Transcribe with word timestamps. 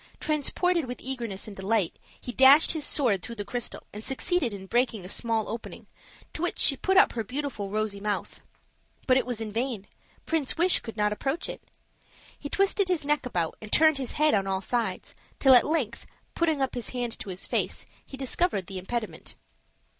Transported 0.19 0.85
with 0.85 0.99
eagerness 0.99 1.47
and 1.47 1.55
delight, 1.55 1.99
he 2.19 2.31
dashed 2.31 2.71
his 2.71 2.83
sword 2.83 3.21
through 3.21 3.35
the 3.35 3.45
crystal 3.45 3.83
and 3.93 4.03
succeeded 4.03 4.51
in 4.51 4.65
breaking 4.65 5.05
a 5.05 5.07
small 5.07 5.47
opening, 5.47 5.85
to 6.33 6.41
which 6.41 6.57
she 6.57 6.75
put 6.75 6.97
up 6.97 7.13
her 7.13 7.23
beautiful 7.23 7.69
rosy 7.69 7.99
mouth. 7.99 8.41
But 9.05 9.17
it 9.17 9.27
was 9.27 9.39
in 9.39 9.51
vain; 9.51 9.85
Prince 10.25 10.57
Wish 10.57 10.79
could 10.79 10.97
not 10.97 11.13
approach 11.13 11.47
it. 11.47 11.61
He 12.39 12.49
twisted 12.49 12.87
his 12.87 13.05
neck 13.05 13.27
about, 13.27 13.55
and 13.61 13.71
turned 13.71 13.99
his 13.99 14.13
head 14.13 14.33
on 14.33 14.47
all 14.47 14.59
sides, 14.61 15.13
till 15.37 15.53
at 15.53 15.67
length, 15.67 16.07
putting 16.33 16.63
up 16.63 16.73
his 16.73 16.89
hand 16.89 17.19
to 17.19 17.29
his 17.29 17.45
face, 17.45 17.85
he 18.03 18.17
discovered 18.17 18.65
the 18.65 18.79
impediment. 18.79 19.35